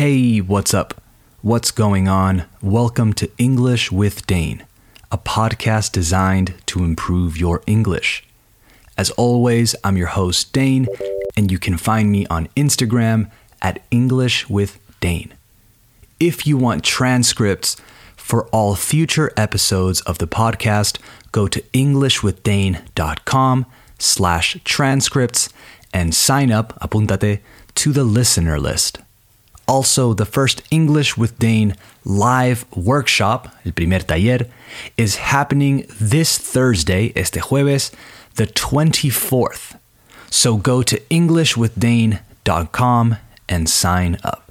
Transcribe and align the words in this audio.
Hey, 0.00 0.38
what's 0.38 0.72
up? 0.72 1.02
What's 1.42 1.70
going 1.70 2.08
on? 2.08 2.44
Welcome 2.62 3.12
to 3.20 3.30
English 3.36 3.92
with 3.92 4.26
Dane, 4.26 4.64
a 5.12 5.18
podcast 5.18 5.92
designed 5.92 6.54
to 6.68 6.84
improve 6.84 7.36
your 7.36 7.62
English. 7.66 8.24
As 8.96 9.10
always, 9.10 9.76
I'm 9.84 9.98
your 9.98 10.06
host, 10.06 10.54
Dane, 10.54 10.86
and 11.36 11.52
you 11.52 11.58
can 11.58 11.76
find 11.76 12.10
me 12.10 12.24
on 12.28 12.48
Instagram 12.56 13.30
at 13.60 13.82
English 13.90 14.48
with 14.48 14.80
Dane. 15.00 15.34
If 16.18 16.46
you 16.46 16.56
want 16.56 16.82
transcripts 16.82 17.76
for 18.16 18.46
all 18.46 18.76
future 18.76 19.30
episodes 19.36 20.00
of 20.00 20.16
the 20.16 20.26
podcast, 20.26 20.96
go 21.30 21.46
to 21.46 21.60
englishwithdane.com 21.74 23.66
slash 23.98 24.56
transcripts 24.64 25.50
and 25.92 26.14
sign 26.14 26.50
up, 26.50 26.80
apúntate, 26.80 27.40
to 27.74 27.92
the 27.92 28.04
listener 28.04 28.58
list. 28.58 28.98
Also, 29.70 30.14
the 30.14 30.26
first 30.26 30.62
English 30.72 31.16
with 31.16 31.38
Dane 31.38 31.76
live 32.04 32.66
workshop, 32.74 33.54
el 33.64 33.70
primer 33.70 34.00
taller, 34.00 34.48
is 34.96 35.30
happening 35.30 35.86
this 36.00 36.38
Thursday, 36.38 37.12
este 37.14 37.38
jueves, 37.38 37.92
the 38.34 38.48
24th. 38.48 39.78
So 40.28 40.56
go 40.56 40.82
to 40.82 40.98
englishwithdane.com 41.08 43.16
and 43.48 43.70
sign 43.70 44.18
up. 44.24 44.50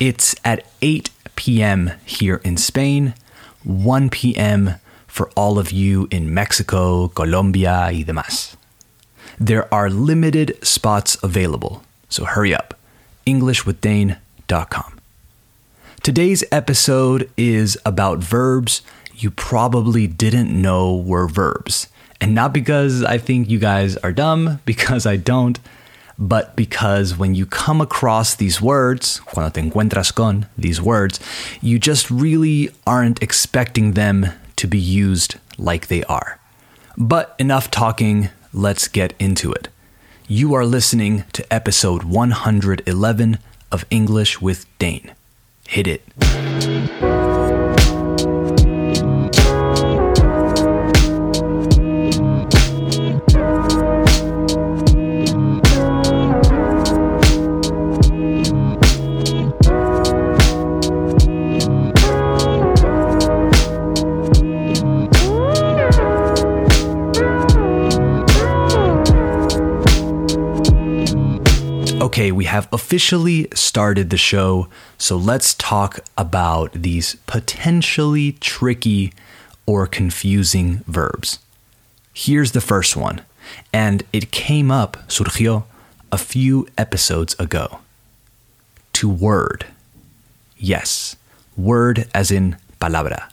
It's 0.00 0.34
at 0.44 0.66
8 0.82 1.10
p.m. 1.36 1.92
here 2.04 2.40
in 2.42 2.56
Spain, 2.56 3.14
1 3.62 4.10
p.m. 4.10 4.74
for 5.06 5.30
all 5.36 5.60
of 5.60 5.70
you 5.70 6.08
in 6.10 6.34
Mexico, 6.34 7.06
Colombia, 7.06 7.90
y 7.92 8.02
demás. 8.02 8.56
There 9.38 9.72
are 9.72 9.88
limited 9.88 10.58
spots 10.66 11.16
available, 11.22 11.84
so 12.08 12.24
hurry 12.24 12.52
up. 12.52 12.74
EnglishWithDane.com. 13.24 14.16
Today's 16.02 16.44
episode 16.52 17.30
is 17.36 17.78
about 17.86 18.18
verbs 18.18 18.82
you 19.16 19.30
probably 19.30 20.06
didn't 20.06 20.50
know 20.50 20.96
were 20.96 21.28
verbs. 21.28 21.88
And 22.20 22.34
not 22.34 22.52
because 22.52 23.02
I 23.04 23.18
think 23.18 23.48
you 23.48 23.58
guys 23.58 23.96
are 23.98 24.12
dumb, 24.12 24.60
because 24.66 25.06
I 25.06 25.16
don't, 25.16 25.58
but 26.18 26.54
because 26.56 27.16
when 27.16 27.34
you 27.34 27.46
come 27.46 27.80
across 27.80 28.34
these 28.34 28.60
words, 28.60 29.20
cuando 29.20 29.50
te 29.50 29.60
encuentras 29.60 30.14
con 30.14 30.46
these 30.58 30.82
words, 30.82 31.18
you 31.60 31.78
just 31.78 32.10
really 32.10 32.68
aren't 32.86 33.22
expecting 33.22 33.92
them 33.92 34.26
to 34.56 34.66
be 34.66 34.78
used 34.78 35.36
like 35.56 35.86
they 35.86 36.04
are. 36.04 36.38
But 36.98 37.34
enough 37.38 37.70
talking, 37.70 38.28
let's 38.52 38.86
get 38.86 39.14
into 39.18 39.52
it. 39.52 39.68
You 40.28 40.54
are 40.54 40.66
listening 40.66 41.24
to 41.32 41.52
episode 41.52 42.04
111 42.04 43.38
of 43.72 43.84
English 43.90 44.40
with 44.40 44.66
Dane. 44.78 45.14
Hit 45.66 45.86
it. 45.88 47.11
Okay, 72.02 72.32
we 72.32 72.46
have 72.46 72.66
officially 72.72 73.46
started 73.54 74.10
the 74.10 74.16
show, 74.16 74.66
so 74.98 75.16
let's 75.16 75.54
talk 75.54 76.00
about 76.18 76.72
these 76.72 77.14
potentially 77.28 78.32
tricky 78.40 79.12
or 79.66 79.86
confusing 79.86 80.82
verbs. 80.88 81.38
Here's 82.12 82.50
the 82.50 82.60
first 82.60 82.96
one, 82.96 83.20
and 83.72 84.02
it 84.12 84.32
came 84.32 84.68
up, 84.68 84.96
surgió, 85.06 85.62
a 86.10 86.18
few 86.18 86.66
episodes 86.76 87.36
ago. 87.38 87.78
To 88.94 89.08
word. 89.08 89.66
Yes, 90.58 91.14
word 91.56 92.08
as 92.12 92.32
in 92.32 92.56
palabra. 92.80 93.30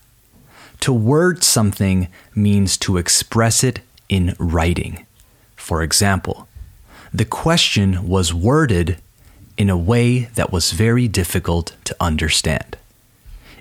To 0.81 0.94
word 0.94 1.44
something 1.44 2.07
means 2.35 2.77
to 2.85 2.97
express 2.97 3.63
it 3.63 3.79
in 4.09 4.35
writing. 4.38 5.07
For 5.55 5.81
example, 5.81 6.47
the 7.13 7.25
question 7.25 8.07
was 8.07 8.33
worded 8.33 8.97
in 9.57 9.69
a 9.69 9.77
way 9.77 10.29
that 10.35 10.51
was 10.51 10.71
very 10.71 11.07
difficult 11.07 11.75
to 11.85 11.95
understand. 11.99 12.77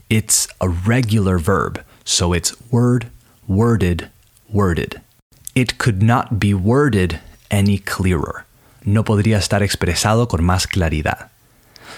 It's 0.09 0.49
a 0.61 0.69
regular 0.69 1.39
verb, 1.39 1.85
so 2.05 2.33
it's 2.33 2.55
word, 2.71 3.11
worded, 3.47 4.11
worded. 4.49 5.01
It 5.55 5.79
could 5.79 6.03
not 6.03 6.39
be 6.39 6.55
worded 6.55 7.21
any 7.51 7.79
clearer. 7.79 8.45
No 8.85 9.03
podría 9.03 9.39
estar 9.39 9.63
expresado 9.63 10.29
con 10.29 10.41
más 10.45 10.67
claridad. 10.67 11.31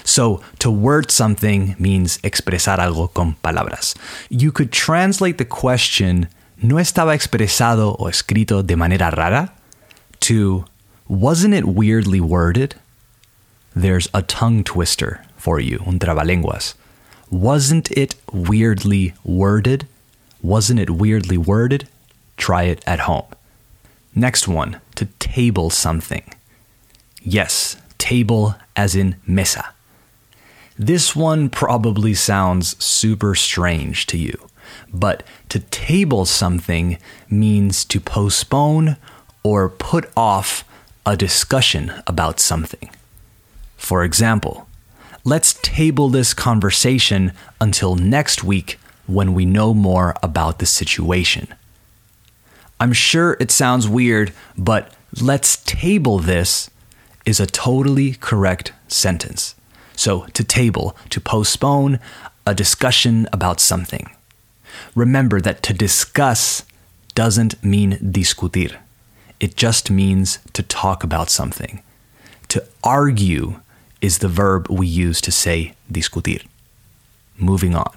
So, 0.03 0.41
to 0.59 0.71
word 0.71 1.11
something 1.11 1.75
means 1.77 2.17
expresar 2.19 2.79
algo 2.79 3.13
con 3.13 3.35
palabras. 3.43 3.93
You 4.29 4.51
could 4.51 4.71
translate 4.71 5.37
the 5.37 5.45
question, 5.45 6.27
¿no 6.61 6.77
estaba 6.79 7.13
expresado 7.13 7.95
o 7.99 8.09
escrito 8.09 8.65
de 8.65 8.75
manera 8.75 9.11
rara? 9.11 9.53
to 10.21 10.63
wasn't 11.11 11.53
it 11.53 11.65
weirdly 11.65 12.21
worded? 12.21 12.73
There's 13.75 14.07
a 14.13 14.21
tongue 14.21 14.63
twister 14.63 15.25
for 15.35 15.59
you, 15.59 15.83
un 15.85 15.99
trabalenguas. 15.99 16.73
Wasn't 17.29 17.91
it 17.91 18.15
weirdly 18.31 19.13
worded? 19.25 19.87
Wasn't 20.41 20.79
it 20.79 20.89
weirdly 20.89 21.37
worded? 21.37 21.89
Try 22.37 22.63
it 22.63 22.81
at 22.87 23.01
home. 23.01 23.25
Next 24.15 24.47
one, 24.47 24.79
to 24.95 25.05
table 25.19 25.69
something. 25.69 26.33
Yes, 27.21 27.75
table 27.97 28.55
as 28.77 28.95
in 28.95 29.17
mesa. 29.27 29.73
This 30.79 31.13
one 31.13 31.49
probably 31.49 32.13
sounds 32.13 32.81
super 32.81 33.35
strange 33.35 34.07
to 34.07 34.17
you, 34.17 34.47
but 34.93 35.23
to 35.49 35.59
table 35.59 36.23
something 36.23 36.97
means 37.29 37.83
to 37.83 37.99
postpone 37.99 38.95
or 39.43 39.67
put 39.67 40.09
off 40.15 40.63
a 41.05 41.17
discussion 41.17 41.91
about 42.05 42.39
something. 42.39 42.89
For 43.77 44.03
example, 44.03 44.67
let's 45.23 45.53
table 45.61 46.09
this 46.09 46.33
conversation 46.33 47.33
until 47.59 47.95
next 47.95 48.43
week 48.43 48.79
when 49.07 49.33
we 49.33 49.45
know 49.45 49.73
more 49.73 50.15
about 50.21 50.59
the 50.59 50.65
situation. 50.65 51.47
I'm 52.79 52.93
sure 52.93 53.37
it 53.39 53.51
sounds 53.51 53.87
weird, 53.87 54.33
but 54.57 54.93
let's 55.21 55.57
table 55.63 56.19
this 56.19 56.69
is 57.25 57.39
a 57.39 57.45
totally 57.45 58.13
correct 58.13 58.73
sentence. 58.87 59.55
So, 59.95 60.25
to 60.33 60.43
table, 60.43 60.95
to 61.09 61.21
postpone 61.21 61.99
a 62.45 62.55
discussion 62.55 63.27
about 63.31 63.59
something. 63.59 64.09
Remember 64.95 65.39
that 65.41 65.61
to 65.63 65.73
discuss 65.73 66.65
doesn't 67.13 67.63
mean 67.63 67.97
discutir. 67.99 68.77
It 69.41 69.57
just 69.57 69.89
means 69.89 70.37
to 70.53 70.61
talk 70.61 71.03
about 71.03 71.31
something. 71.31 71.81
To 72.49 72.63
argue 72.83 73.59
is 73.99 74.19
the 74.19 74.27
verb 74.27 74.69
we 74.69 74.85
use 74.85 75.19
to 75.21 75.31
say 75.31 75.73
discutir. 75.91 76.45
Moving 77.39 77.73
on. 77.73 77.95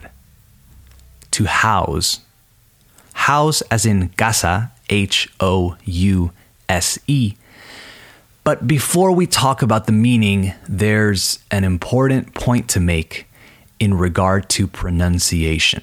To 1.33 1.45
house. 1.45 2.21
House 3.13 3.61
as 3.71 3.85
in 3.85 4.09
casa, 4.17 4.73
H 4.89 5.29
O 5.39 5.77
U 5.85 6.31
S 6.67 6.99
E. 7.07 7.35
But 8.43 8.67
before 8.67 9.13
we 9.13 9.27
talk 9.27 9.61
about 9.61 9.85
the 9.85 9.93
meaning, 9.93 10.55
there's 10.67 11.41
an 11.51 11.63
important 11.63 12.35
point 12.35 12.69
to 12.71 12.81
make 12.81 13.27
in 13.79 13.93
regard 13.93 14.49
to 14.51 14.67
pronunciation. 14.67 15.83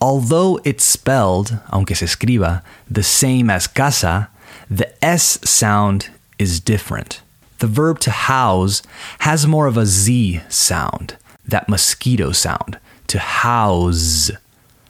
Although 0.00 0.60
it's 0.64 0.84
spelled, 0.84 1.58
aunque 1.70 1.96
se 1.96 2.06
escriba, 2.06 2.62
the 2.90 3.02
same 3.02 3.48
as 3.50 3.66
casa, 3.66 4.28
the 4.70 4.92
S 5.04 5.38
sound 5.48 6.10
is 6.38 6.60
different. 6.60 7.22
The 7.58 7.66
verb 7.66 7.98
to 8.00 8.10
house 8.10 8.82
has 9.20 9.46
more 9.46 9.66
of 9.66 9.78
a 9.78 9.86
Z 9.86 10.42
sound, 10.48 11.16
that 11.46 11.68
mosquito 11.68 12.32
sound, 12.32 12.78
to 13.06 13.18
house, 13.18 14.30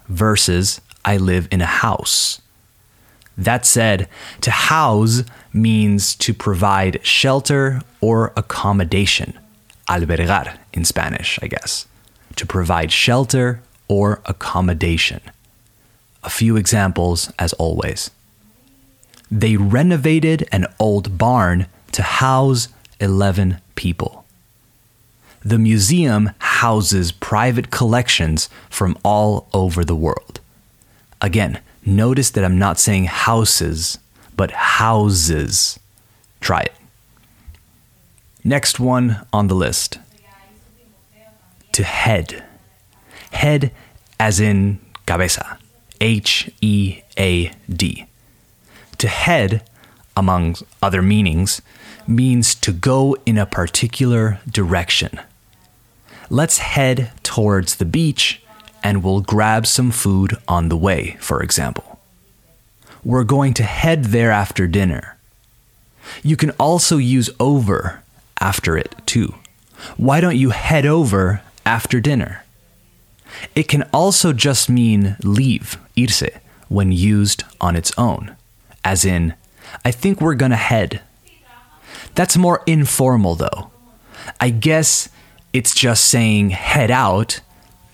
versus 0.08 0.80
I 1.04 1.16
live 1.16 1.46
in 1.52 1.60
a 1.60 1.66
house. 1.66 2.40
That 3.38 3.66
said, 3.66 4.08
to 4.40 4.50
house 4.50 5.22
means 5.52 6.16
to 6.16 6.32
provide 6.34 7.04
shelter 7.06 7.82
or 8.00 8.32
accommodation. 8.36 9.38
Albergar 9.88 10.56
in 10.72 10.84
Spanish, 10.84 11.38
I 11.42 11.46
guess. 11.46 11.86
To 12.36 12.46
provide 12.46 12.90
shelter 12.90 13.60
or 13.88 14.20
accommodation. 14.26 15.20
A 16.22 16.30
few 16.30 16.56
examples, 16.56 17.32
as 17.38 17.52
always. 17.54 18.10
They 19.30 19.56
renovated 19.56 20.48
an 20.52 20.66
old 20.78 21.18
barn 21.18 21.66
to 21.92 22.02
house 22.02 22.68
11 23.00 23.60
people. 23.74 24.24
The 25.44 25.58
museum 25.58 26.30
houses 26.38 27.12
private 27.12 27.70
collections 27.70 28.48
from 28.68 28.98
all 29.04 29.48
over 29.52 29.84
the 29.84 29.94
world. 29.94 30.40
Again, 31.20 31.60
notice 31.84 32.30
that 32.30 32.44
I'm 32.44 32.58
not 32.58 32.80
saying 32.80 33.04
houses, 33.04 33.98
but 34.36 34.50
houses. 34.50 35.78
Try 36.40 36.62
it. 36.62 36.74
Next 38.42 38.78
one 38.78 39.26
on 39.32 39.48
the 39.48 39.54
list 39.54 39.98
to 41.72 41.84
head. 41.84 42.42
Head 43.36 43.70
as 44.18 44.40
in 44.40 44.80
cabeza. 45.04 45.58
H 46.00 46.50
E 46.60 47.02
A 47.18 47.52
D. 47.68 48.06
To 48.98 49.08
head, 49.08 49.62
among 50.16 50.56
other 50.82 51.02
meanings, 51.02 51.60
means 52.06 52.54
to 52.54 52.72
go 52.72 53.14
in 53.26 53.36
a 53.36 53.44
particular 53.44 54.40
direction. 54.50 55.20
Let's 56.30 56.58
head 56.58 57.12
towards 57.22 57.76
the 57.76 57.84
beach 57.84 58.40
and 58.82 59.02
we'll 59.02 59.20
grab 59.20 59.66
some 59.66 59.90
food 59.90 60.38
on 60.48 60.68
the 60.70 60.76
way, 60.76 61.16
for 61.20 61.42
example. 61.42 62.00
We're 63.04 63.24
going 63.24 63.52
to 63.54 63.64
head 63.64 64.06
there 64.16 64.30
after 64.30 64.66
dinner. 64.66 65.18
You 66.22 66.36
can 66.36 66.52
also 66.52 66.96
use 66.96 67.28
over 67.38 68.02
after 68.40 68.78
it 68.78 68.94
too. 69.04 69.34
Why 69.98 70.20
don't 70.20 70.38
you 70.38 70.50
head 70.50 70.86
over 70.86 71.42
after 71.66 72.00
dinner? 72.00 72.45
It 73.54 73.68
can 73.68 73.82
also 73.92 74.32
just 74.32 74.68
mean 74.68 75.16
leave, 75.22 75.78
irse, 75.96 76.30
when 76.68 76.92
used 76.92 77.44
on 77.60 77.76
its 77.76 77.92
own, 77.96 78.36
as 78.84 79.04
in, 79.04 79.34
I 79.84 79.90
think 79.90 80.20
we're 80.20 80.34
gonna 80.34 80.56
head. 80.56 81.00
That's 82.14 82.36
more 82.36 82.62
informal 82.66 83.34
though. 83.34 83.70
I 84.40 84.50
guess 84.50 85.08
it's 85.52 85.74
just 85.74 86.06
saying 86.06 86.50
head 86.50 86.90
out, 86.90 87.40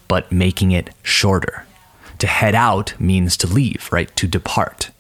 but 0.09 0.33
making 0.33 0.73
it 0.73 0.91
shorter. 1.03 1.67
To 2.19 2.27
head 2.27 2.55
out 2.55 2.95
means 3.01 3.37
to 3.39 3.47
leave, 3.47 3.89
right? 3.91 4.15
To 4.17 4.27
depart. 4.27 4.91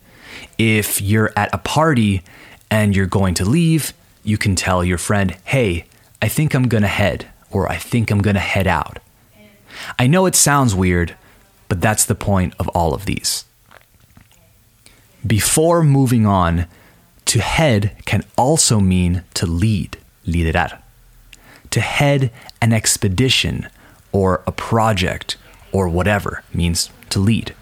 If 0.59 1.00
you're 1.00 1.33
at 1.37 1.55
a 1.55 1.59
party 1.59 2.23
and 2.71 2.94
you're 2.97 3.06
going 3.06 3.35
to 3.35 3.44
leave, 3.44 3.93
you 4.25 4.39
can 4.39 4.55
tell 4.55 4.85
your 4.85 4.99
friend, 4.99 5.37
hey, 5.44 5.85
I 6.21 6.29
think 6.29 6.55
I'm 6.55 6.69
gonna 6.69 6.89
head, 6.89 7.29
or 7.50 7.71
I 7.71 7.77
think 7.77 8.11
I'm 8.11 8.23
gonna 8.23 8.39
head 8.39 8.67
out. 8.67 8.99
I 9.99 10.07
know 10.07 10.27
it 10.27 10.35
sounds 10.35 10.75
weird, 10.75 11.17
but 11.69 11.81
that's 11.81 12.05
the 12.05 12.15
point 12.15 12.55
of 12.59 12.69
all 12.69 12.95
of 12.95 13.05
these. 13.05 13.45
Before 15.27 15.83
moving 15.83 16.27
on, 16.27 16.67
to 17.27 17.41
head 17.41 17.97
can 18.05 18.25
also 18.37 18.81
mean 18.81 19.23
to 19.35 19.47
lead, 19.47 19.99
liderar. 20.27 20.79
To 21.71 21.81
head 21.81 22.31
an 22.61 22.73
expedition 22.73 23.69
or 24.11 24.43
a 24.47 24.53
project 24.53 25.37
or 25.73 25.89
whatever 25.89 26.43
means 26.53 26.91
to 27.11 27.19
lead. 27.19 27.55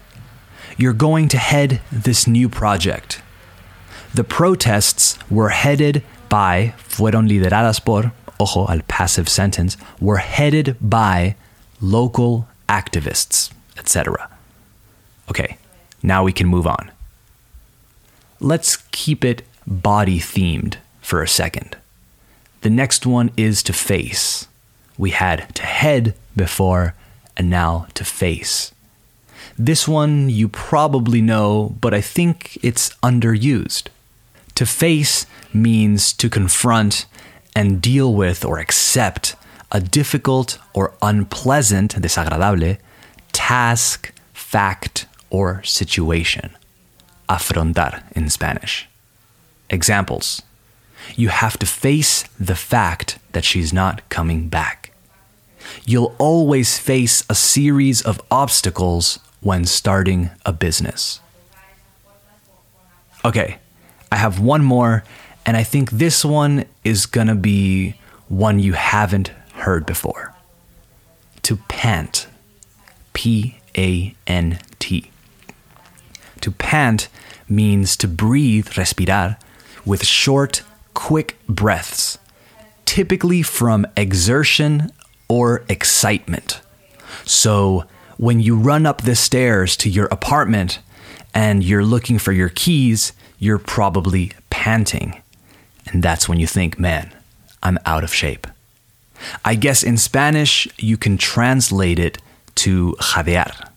You're 0.77 0.93
going 0.93 1.27
to 1.29 1.37
head 1.37 1.81
this 1.91 2.27
new 2.27 2.49
project. 2.49 3.21
The 4.13 4.23
protests 4.23 5.17
were 5.29 5.49
headed 5.49 6.03
by, 6.27 6.73
fueron 6.77 7.29
lideradas 7.29 7.83
por, 7.83 8.11
ojo 8.39 8.67
al 8.67 8.81
passive 8.87 9.29
sentence, 9.29 9.77
were 9.99 10.17
headed 10.17 10.75
by 10.81 11.35
local 11.81 12.47
activists, 12.69 13.51
etc. 13.77 14.29
Okay, 15.29 15.57
now 16.03 16.23
we 16.23 16.31
can 16.31 16.47
move 16.47 16.67
on. 16.67 16.91
Let's 18.39 18.77
keep 18.91 19.25
it 19.25 19.43
body 19.67 20.19
themed 20.19 20.75
for 21.01 21.21
a 21.21 21.27
second. 21.27 21.77
The 22.61 22.69
next 22.69 23.05
one 23.05 23.31
is 23.35 23.63
to 23.63 23.73
face. 23.73 24.47
We 24.97 25.11
had 25.11 25.53
to 25.55 25.63
head 25.63 26.15
before, 26.35 26.95
and 27.35 27.49
now 27.49 27.87
to 27.95 28.03
face. 28.03 28.71
This 29.57 29.87
one 29.87 30.29
you 30.29 30.47
probably 30.47 31.21
know, 31.21 31.75
but 31.81 31.93
I 31.93 32.01
think 32.01 32.57
it's 32.63 32.89
underused. 33.03 33.87
To 34.55 34.65
face 34.65 35.25
means 35.53 36.13
to 36.13 36.29
confront 36.29 37.05
and 37.55 37.81
deal 37.81 38.13
with 38.13 38.45
or 38.45 38.59
accept 38.59 39.35
a 39.71 39.79
difficult 39.79 40.59
or 40.73 40.93
unpleasant, 41.01 41.95
desagradable, 41.95 42.77
task, 43.31 44.11
fact, 44.33 45.05
or 45.29 45.63
situation. 45.63 46.51
Afrontar 47.29 48.03
in 48.13 48.29
Spanish. 48.29 48.89
Examples 49.69 50.41
You 51.15 51.29
have 51.29 51.57
to 51.59 51.65
face 51.65 52.23
the 52.39 52.55
fact 52.55 53.17
that 53.31 53.45
she's 53.45 53.71
not 53.73 54.07
coming 54.09 54.49
back. 54.49 54.91
You'll 55.85 56.15
always 56.19 56.77
face 56.77 57.23
a 57.29 57.35
series 57.35 58.01
of 58.01 58.21
obstacles 58.29 59.19
when 59.39 59.65
starting 59.65 60.29
a 60.45 60.51
business. 60.51 61.21
Okay, 63.23 63.57
I 64.11 64.17
have 64.17 64.39
one 64.39 64.63
more, 64.63 65.03
and 65.45 65.55
I 65.55 65.63
think 65.63 65.91
this 65.91 66.25
one 66.25 66.65
is 66.83 67.05
gonna 67.05 67.35
be 67.35 67.95
one 68.27 68.59
you 68.59 68.73
haven't 68.73 69.31
heard 69.61 69.85
before. 69.85 70.33
To 71.43 71.57
pant. 71.67 72.27
P 73.13 73.57
A 73.77 74.15
N 74.27 74.59
T. 74.79 75.11
To 76.41 76.51
pant 76.51 77.07
means 77.47 77.95
to 77.97 78.07
breathe, 78.07 78.69
respirar, 78.69 79.37
with 79.85 80.05
short, 80.05 80.63
quick 80.93 81.37
breaths, 81.47 82.17
typically 82.85 83.41
from 83.41 83.85
exertion 83.97 84.91
or 85.27 85.63
excitement. 85.69 86.61
So, 87.25 87.85
when 88.17 88.39
you 88.39 88.55
run 88.55 88.85
up 88.85 89.01
the 89.01 89.15
stairs 89.15 89.75
to 89.77 89.89
your 89.89 90.05
apartment 90.05 90.79
and 91.33 91.63
you're 91.63 91.85
looking 91.85 92.19
for 92.19 92.31
your 92.31 92.49
keys, 92.49 93.13
you're 93.39 93.57
probably 93.57 94.31
panting. 94.49 95.21
And 95.87 96.03
that's 96.03 96.29
when 96.29 96.39
you 96.39 96.47
think, 96.47 96.79
man, 96.79 97.11
I'm 97.63 97.77
out 97.85 98.03
of 98.03 98.13
shape. 98.13 98.47
I 99.43 99.55
guess 99.55 99.83
in 99.83 99.97
Spanish, 99.97 100.67
you 100.77 100.97
can 100.97 101.17
translate 101.17 101.99
it 101.99 102.17
to 102.55 102.95
jadear. 102.99 103.69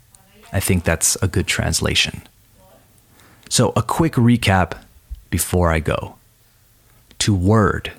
I 0.53 0.61
think 0.61 0.85
that's 0.85 1.17
a 1.17 1.29
good 1.29 1.47
translation. 1.47 2.23
So, 3.49 3.73
a 3.77 3.83
quick 3.83 4.15
recap 4.15 4.79
before 5.31 5.71
I 5.71 5.81
go. 5.81 6.17
To 7.21 7.35
word, 7.35 7.93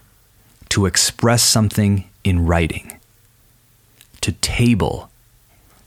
to 0.69 0.85
express 0.85 1.43
something 1.43 2.09
in 2.23 2.45
writing. 2.45 2.99
To 4.21 4.31
table, 4.33 5.09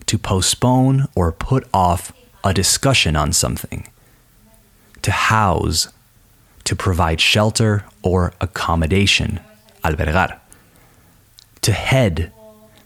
to 0.06 0.18
postpone 0.18 1.08
or 1.14 1.32
put 1.32 1.66
off 1.72 2.12
a 2.44 2.54
discussion 2.54 3.16
on 3.16 3.32
something. 3.32 3.88
To 5.02 5.10
house, 5.10 5.88
to 6.64 6.76
provide 6.76 7.20
shelter 7.20 7.84
or 8.02 8.32
accommodation, 8.40 9.40
albergar 9.84 10.38
to 11.62 11.72
head, 11.72 12.32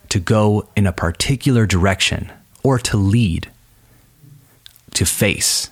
to 0.08 0.18
go 0.18 0.68
in 0.76 0.86
a 0.86 0.92
particular 0.92 1.66
direction, 1.66 2.30
or 2.62 2.78
to 2.78 2.96
lead, 2.96 3.50
to 4.94 5.04
face, 5.04 5.70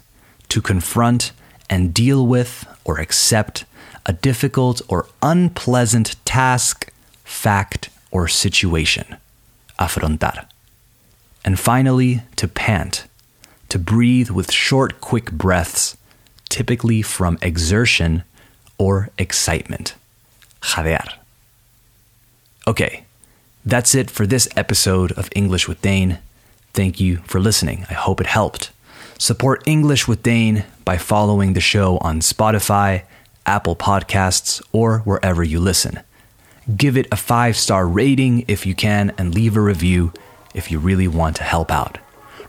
to 0.48 0.60
confront 0.60 1.32
and 1.68 1.94
deal 1.94 2.26
with 2.26 2.66
or 2.84 2.98
accept 2.98 3.64
a 4.06 4.12
difficult 4.12 4.80
or 4.88 5.06
unpleasant 5.22 6.16
task, 6.24 6.92
fact, 7.24 7.90
or 8.10 8.26
situation. 8.26 9.16
Afrontar. 9.78 10.46
And 11.44 11.58
finally, 11.58 12.22
to 12.36 12.48
pant, 12.48 13.06
to 13.68 13.78
breathe 13.78 14.30
with 14.30 14.52
short, 14.52 15.00
quick 15.00 15.30
breaths, 15.32 15.96
typically 16.48 17.02
from 17.02 17.38
exertion 17.40 18.24
or 18.78 19.08
excitement. 19.16 19.94
Jadear. 20.60 21.19
Okay, 22.70 23.02
that's 23.64 23.96
it 23.96 24.12
for 24.12 24.28
this 24.28 24.48
episode 24.54 25.10
of 25.18 25.28
English 25.34 25.66
with 25.66 25.82
Dane. 25.82 26.20
Thank 26.72 27.00
you 27.00 27.16
for 27.24 27.40
listening. 27.40 27.84
I 27.90 27.94
hope 27.94 28.20
it 28.20 28.28
helped. 28.28 28.70
Support 29.18 29.66
English 29.66 30.06
with 30.06 30.22
Dane 30.22 30.62
by 30.84 30.96
following 30.96 31.54
the 31.54 31.60
show 31.60 31.98
on 31.98 32.20
Spotify, 32.20 33.02
Apple 33.44 33.74
Podcasts, 33.74 34.62
or 34.70 35.00
wherever 35.00 35.42
you 35.42 35.58
listen. 35.58 35.98
Give 36.76 36.96
it 36.96 37.08
a 37.10 37.16
five 37.16 37.56
star 37.56 37.88
rating 37.88 38.44
if 38.46 38.64
you 38.64 38.76
can, 38.76 39.12
and 39.18 39.34
leave 39.34 39.56
a 39.56 39.60
review 39.60 40.12
if 40.54 40.70
you 40.70 40.78
really 40.78 41.08
want 41.08 41.34
to 41.38 41.42
help 41.42 41.72
out. 41.72 41.98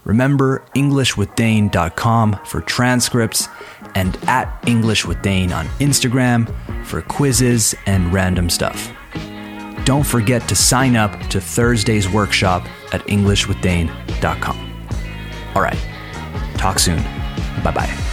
Remember 0.04 0.64
EnglishWithDane.com 0.76 2.42
for 2.46 2.62
transcripts 2.62 3.48
and 3.96 4.16
at 4.28 4.56
English 4.68 5.04
with 5.04 5.20
Dane 5.24 5.52
on 5.52 5.66
Instagram 5.80 6.48
for 6.86 7.02
quizzes 7.02 7.74
and 7.88 8.14
random 8.14 8.52
stuff 8.52 8.92
don't 9.86 10.06
forget 10.06 10.48
to 10.50 10.56
sign 10.56 10.96
up 10.96 11.20
to 11.30 11.40
Thursday's 11.42 12.10
workshop 12.10 12.68
at 12.94 13.02
EnglishWithDane.com. 13.08 14.86
All 15.56 15.62
right, 15.62 15.80
talk 16.58 16.80
soon. 16.80 17.02
Bye 17.64 17.72
bye. 17.72 18.11